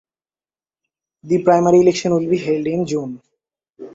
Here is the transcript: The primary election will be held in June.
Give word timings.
The 1.21 1.43
primary 1.43 1.81
election 1.81 2.13
will 2.15 2.27
be 2.27 2.39
held 2.39 2.65
in 2.65 2.87
June. 2.87 3.21